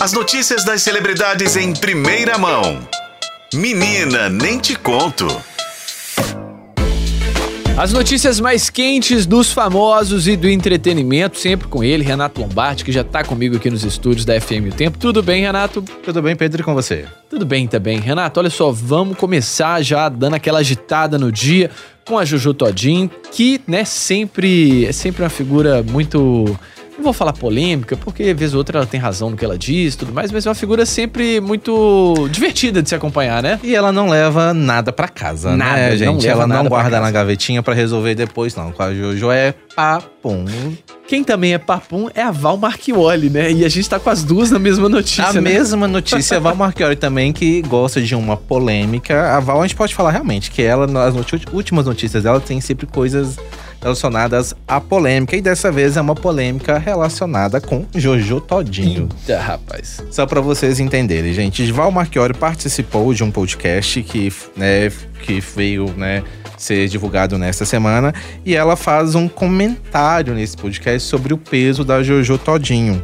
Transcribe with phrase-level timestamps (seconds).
[0.00, 2.80] As notícias das celebridades em primeira mão.
[3.52, 5.26] Menina, nem te conto.
[7.76, 12.90] As notícias mais quentes dos famosos e do entretenimento, sempre com ele, Renato Lombardi, que
[12.90, 14.96] já tá comigo aqui nos estúdios da FM O Tempo.
[14.96, 15.82] Tudo bem, Renato?
[16.02, 17.04] Tudo bem, Pedro, e com você?
[17.28, 18.00] Tudo bem também.
[18.00, 21.70] Renato, olha só, vamos começar já dando aquela agitada no dia
[22.06, 26.58] com a Juju Todinho, que, né, sempre é sempre uma figura muito
[27.00, 29.94] não vou falar polêmica, porque vez ou outra ela tem razão no que ela diz
[29.94, 33.58] e tudo mais, mas é uma figura sempre muito divertida de se acompanhar, né?
[33.62, 36.26] E ela não leva nada para casa, nada, né, gente?
[36.26, 38.70] Não ela não guarda na gavetinha para resolver depois, não.
[38.70, 40.44] Com a Jojo é papum.
[41.08, 43.50] Quem também é papum é a Val Marchioli, né?
[43.50, 45.26] E a gente tá com as duas na mesma notícia.
[45.26, 45.40] A né?
[45.40, 49.36] mesma notícia, a Val Marchioli também, que gosta de uma polêmica.
[49.36, 51.14] A Val, a gente pode falar realmente que ela, nas
[51.52, 53.38] últimas notícias dela, tem sempre coisas
[53.80, 55.36] relacionadas à polêmica.
[55.36, 59.08] E dessa vez é uma polêmica relacionada com Jojo Todinho.
[59.26, 60.02] Eita, rapaz.
[60.10, 61.70] Só para vocês entenderem, gente.
[61.72, 64.90] Val Marchiori participou de um podcast que, né,
[65.22, 66.22] que veio, né,
[66.56, 68.14] ser divulgado nesta semana.
[68.44, 73.02] E ela faz um comentário nesse podcast sobre o peso da Jojo Todinho.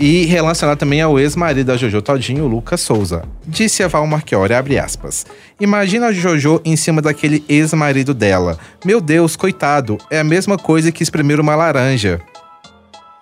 [0.00, 3.22] E relacionado também ao ex-marido da Jojo Todinho, Lucas Souza.
[3.46, 5.26] Disse a Val Marchiori, abre aspas.
[5.60, 8.58] Imagina a Jojo em cima daquele ex-marido dela.
[8.82, 12.18] Meu Deus, coitado, é a mesma coisa que espremer uma laranja.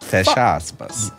[0.01, 1.13] Fecha aspas.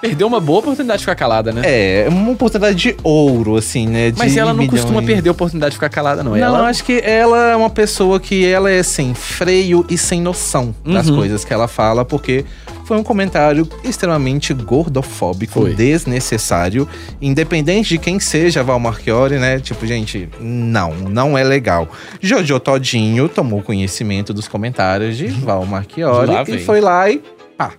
[0.00, 1.62] Perdeu uma boa oportunidade de ficar calada, né?
[1.64, 4.12] É, uma oportunidade de ouro, assim, né?
[4.18, 4.80] Mas ela não milhões.
[4.80, 6.32] costuma perder a oportunidade de ficar calada, não.
[6.32, 6.66] Não, ela...
[6.68, 11.08] acho que ela é uma pessoa que ela é, assim, freio e sem noção das
[11.08, 11.16] uhum.
[11.16, 12.44] coisas que ela fala, porque
[12.86, 15.74] foi um comentário extremamente gordofóbico, foi.
[15.74, 16.88] desnecessário,
[17.20, 19.58] independente de quem seja Val Marchiori, né?
[19.58, 21.88] Tipo, gente, não, não é legal.
[22.20, 27.20] Jojo Todinho tomou conhecimento dos comentários de Val Marchiori e foi lá e
[27.58, 27.72] pá,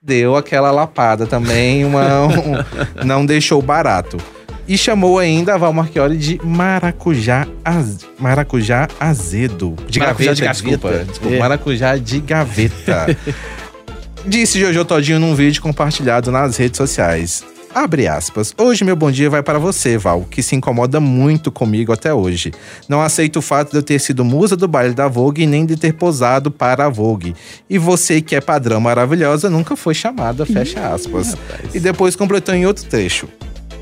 [0.00, 4.18] deu aquela lapada também, uma, um, não deixou barato.
[4.68, 9.74] E chamou ainda a Val Marchiori de maracujá, az, maracujá azedo.
[9.88, 10.90] De maracujá gaveta, de desculpa.
[10.90, 11.04] Gaveta.
[11.06, 11.38] desculpa é.
[11.40, 13.06] Maracujá de gaveta.
[14.28, 17.42] Disse Jojo Todinho num vídeo compartilhado nas redes sociais.
[17.74, 18.54] Abre aspas.
[18.58, 22.52] Hoje meu bom dia vai para você, Val, que se incomoda muito comigo até hoje.
[22.86, 25.76] Não aceito o fato de eu ter sido musa do baile da Vogue nem de
[25.76, 27.34] ter posado para a Vogue.
[27.70, 31.34] E você, que é padrão maravilhosa, nunca foi chamada, fecha aspas.
[31.72, 33.28] e depois completou em outro trecho.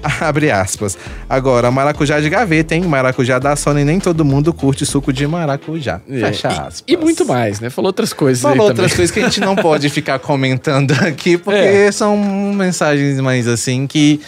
[0.21, 0.97] Abre aspas.
[1.29, 2.83] Agora, maracujá de gaveta, hein?
[2.83, 6.01] Maracujá da Sony, nem todo mundo curte suco de maracujá.
[6.09, 6.21] É.
[6.21, 6.85] Fecha aspas.
[6.87, 7.71] E, e, muito mais, né?
[7.71, 8.97] Falou outras coisas Falou outras também.
[8.97, 11.93] coisas que a gente não pode ficar comentando aqui, porque é.
[11.93, 14.21] são mensagens mais assim que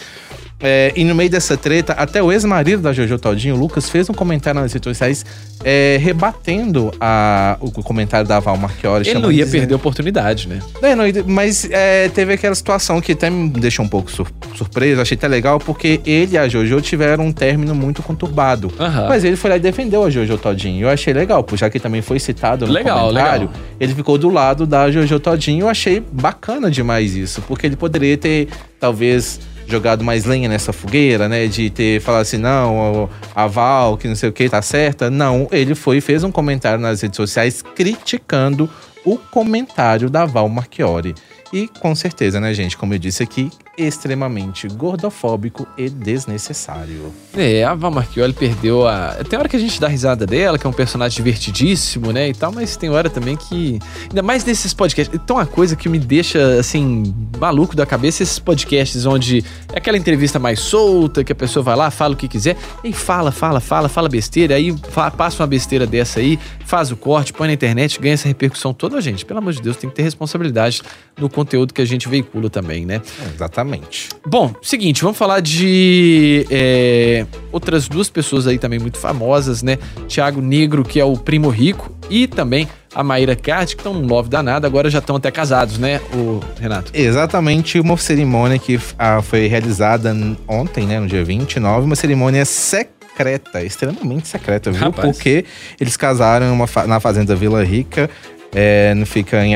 [0.61, 4.09] é, e no meio dessa treta, até o ex-marido da Jojo Todinho, o Lucas, fez
[4.09, 5.25] um comentário nas redes sociais
[5.63, 9.07] é, rebatendo a, o comentário da Val Marchiori.
[9.07, 9.61] Ele não ia dizendo...
[9.61, 10.59] perder a oportunidade, né?
[10.81, 15.01] É, não, mas é, teve aquela situação que até me deixou um pouco sur surpreso,
[15.01, 18.67] achei até legal, porque ele e a Jojo tiveram um término muito conturbado.
[18.77, 19.07] Uhum.
[19.07, 20.85] Mas ele foi lá e defendeu a Jojo Todinho.
[20.85, 23.47] Eu achei legal, já que também foi citado no legal, comentário.
[23.47, 23.61] Legal.
[23.79, 25.63] Ele ficou do lado da Jojo Todinho.
[25.63, 28.49] Eu achei bacana demais isso, porque ele poderia ter,
[28.79, 31.47] talvez jogado mais lenha nessa fogueira, né?
[31.47, 35.09] De ter falado assim, não, a Val, que não sei o que, tá certa.
[35.09, 38.69] Não, ele foi e fez um comentário nas redes sociais criticando
[39.09, 41.15] o comentário da Val Marchiori.
[41.51, 47.11] E com certeza, né, gente, como eu disse aqui, extremamente gordofóbico e desnecessário.
[47.35, 49.15] É, a Val Marchioli perdeu a.
[49.27, 52.29] Tem hora que a gente dá risada dela, que é um personagem divertidíssimo, né?
[52.29, 53.79] E tal, mas tem hora também que.
[54.03, 55.15] Ainda mais nesses podcasts.
[55.15, 59.43] Então, uma coisa que me deixa, assim, maluco da cabeça, esses podcasts onde
[59.73, 62.91] é aquela entrevista mais solta, que a pessoa vai lá, fala o que quiser, e
[62.91, 64.75] fala, fala, fala, fala besteira, aí
[65.17, 68.98] passa uma besteira dessa aí, faz o corte, põe na internet, ganha essa repercussão toda,
[69.01, 69.25] gente.
[69.25, 70.81] Pelo amor de Deus, tem que ter responsabilidade
[71.17, 73.01] no conteúdo que a gente veicula também, né?
[73.33, 74.09] Exatamente.
[74.25, 79.77] Bom, seguinte, vamos falar de é, outras duas pessoas aí também muito famosas, né?
[80.07, 84.07] Tiago Negro, que é o primo rico, e também a Maíra Card, que estão num
[84.07, 86.91] love danado, agora já estão até casados, né, o Renato?
[86.93, 90.15] Exatamente, uma cerimônia que ah, foi realizada
[90.47, 94.81] ontem, né, no dia 29, uma cerimônia secreta, extremamente secreta, viu?
[94.81, 95.07] Rapaz.
[95.07, 95.45] Porque
[95.79, 98.09] eles casaram uma, na Fazenda Vila Rica,
[98.53, 99.55] é, fica em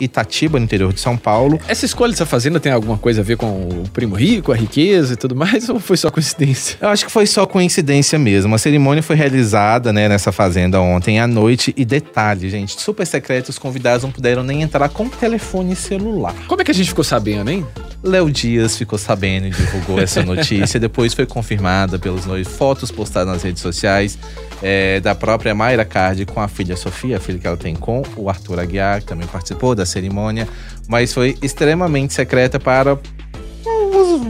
[0.00, 1.58] Itatiba, no interior de São Paulo.
[1.68, 5.14] Essa escolha dessa fazenda tem alguma coisa a ver com o primo rico, a riqueza
[5.14, 6.78] e tudo mais, ou foi só coincidência?
[6.80, 8.54] Eu acho que foi só coincidência mesmo.
[8.54, 11.74] A cerimônia foi realizada né, nessa fazenda ontem à noite.
[11.76, 16.34] E detalhe, gente, super secreto, os convidados não puderam nem entrar com telefone celular.
[16.46, 17.66] Como é que a gente ficou sabendo, hein?
[18.02, 20.78] Léo Dias ficou sabendo e divulgou essa notícia.
[20.78, 24.18] Depois foi confirmada pelos noivos, fotos postadas nas redes sociais
[24.62, 28.02] é, da própria Mayra Card com a filha Sofia, a filha que ela tem com
[28.16, 30.48] o Arthur Aguiar, que também participou da cerimônia,
[30.86, 32.98] mas foi extremamente secreta para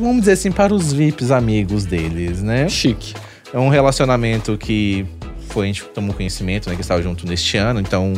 [0.01, 2.69] vamos dizer assim, para os VIPs amigos deles, né?
[2.69, 3.15] Chique.
[3.53, 5.07] É um relacionamento que
[5.49, 6.75] foi, a gente tomou conhecimento, né?
[6.75, 8.15] Que estava junto neste ano, então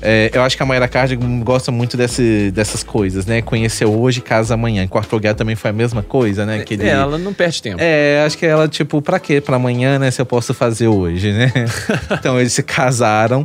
[0.00, 3.42] é, eu acho que a Mayra Cardigan gosta muito desse, dessas coisas, né?
[3.42, 4.84] Conheceu hoje, casa amanhã.
[4.84, 6.60] Em quarto lugar também foi a mesma coisa, né?
[6.60, 7.78] Que é, ela não perde tempo.
[7.80, 9.40] É, acho que ela, tipo, pra quê?
[9.40, 10.10] Pra amanhã, né?
[10.10, 11.52] Se eu posso fazer hoje, né?
[12.12, 13.44] então eles se casaram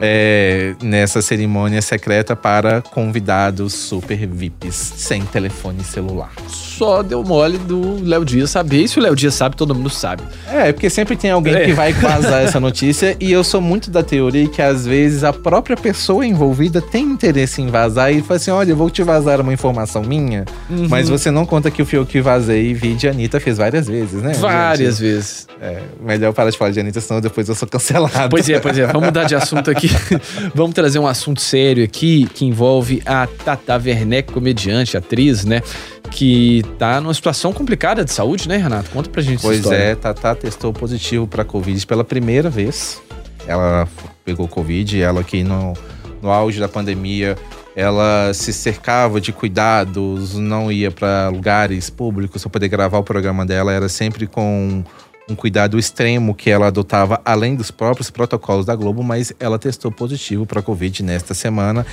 [0.00, 6.32] é, nessa cerimônia secreta para convidados super VIPs, sem telefone celular.
[6.48, 8.82] Só deu mole do Léo Dias saber.
[8.82, 10.22] E se o Léo Dias sabe, todo mundo sabe.
[10.48, 11.64] É, porque sempre tem alguém é.
[11.64, 13.16] que vai vazar essa notícia.
[13.18, 17.04] E eu sou muito da teoria que às vezes a própria pessoa pessoa envolvida tem
[17.04, 20.88] interesse em vazar e fala assim: olha, eu vou te vazar uma informação minha, uhum.
[20.90, 23.86] mas você não conta que o fio que vazei e vi de Anitta fez várias
[23.86, 24.32] vezes, né?
[24.34, 25.08] Várias gente?
[25.08, 25.46] vezes.
[25.62, 28.28] É, melhor parar de falar de Anitta, senão depois eu sou cancelado.
[28.28, 28.86] Pois é, pois é.
[28.86, 29.88] Vamos mudar de assunto aqui.
[30.52, 35.62] Vamos trazer um assunto sério aqui que envolve a Tata Werneck, comediante, atriz, né?
[36.10, 38.88] que tá numa situação complicada de saúde, né, Renato?
[38.90, 43.02] Conta pra gente Pois é, Tata testou positivo para Covid pela primeira vez.
[43.48, 43.88] Ela
[44.24, 45.74] pegou Covid, ela que no,
[46.22, 47.36] no auge da pandemia,
[47.76, 53.44] ela se cercava de cuidados, não ia para lugares públicos para poder gravar o programa
[53.44, 54.82] dela, era sempre com
[55.28, 59.90] um cuidado extremo que ela adotava além dos próprios protocolos da Globo, mas ela testou
[59.90, 61.86] positivo para Covid nesta semana.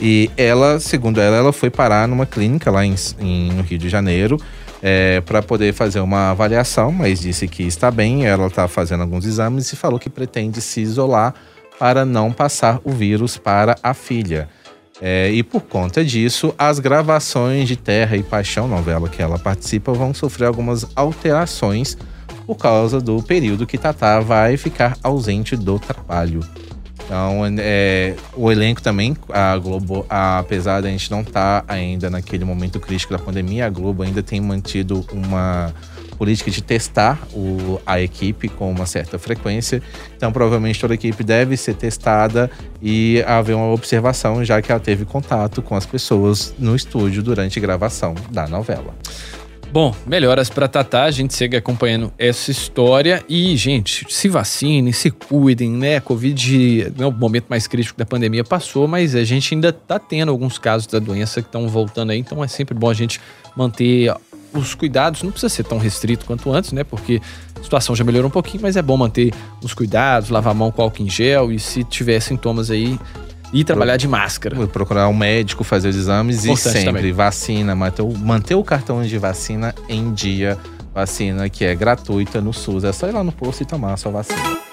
[0.00, 3.88] E ela, segundo ela, ela foi parar numa clínica lá em, em no Rio de
[3.88, 4.38] Janeiro
[4.82, 9.26] é, para poder fazer uma avaliação, mas disse que está bem, ela está fazendo alguns
[9.26, 11.34] exames e falou que pretende se isolar
[11.78, 14.48] para não passar o vírus para a filha.
[15.00, 19.92] É, e por conta disso, as gravações de Terra e Paixão, novela que ela participa,
[19.92, 21.96] vão sofrer algumas alterações
[22.44, 26.40] por causa do período que Tatá vai ficar ausente do trabalho.
[27.04, 31.72] Então, é, o elenco também, a Globo, a, apesar de a gente não estar tá
[31.72, 35.72] ainda naquele momento crítico da pandemia, a Globo ainda tem mantido uma
[36.18, 39.80] política de testar o, a equipe com uma certa frequência.
[40.16, 42.50] Então, provavelmente toda a equipe deve ser testada
[42.82, 47.58] e haver uma observação, já que ela teve contato com as pessoas no estúdio durante
[47.58, 48.94] a gravação da novela.
[49.70, 55.10] Bom, melhoras para Tatá, a gente segue acompanhando essa história e, gente, se vacinem, se
[55.10, 56.00] cuidem, né?
[56.00, 60.30] Covid, né, o momento mais crítico da pandemia passou, mas a gente ainda tá tendo
[60.30, 63.20] alguns casos da doença que estão voltando aí, então é sempre bom a gente
[63.54, 64.10] manter
[64.52, 66.84] os cuidados, não precisa ser tão restrito quanto antes, né?
[66.84, 67.20] Porque
[67.58, 70.70] a situação já melhorou um pouquinho, mas é bom manter os cuidados, lavar a mão
[70.70, 72.98] com álcool em gel e se tiver sintomas aí,
[73.52, 74.66] e trabalhar de máscara.
[74.66, 77.12] Procurar um médico, fazer os exames Importante e sempre também.
[77.12, 80.58] vacina, manter o, manter o cartão de vacina em dia.
[80.94, 82.84] Vacina que é gratuita no SUS.
[82.84, 84.67] É só ir lá no posto e tomar a sua vacina.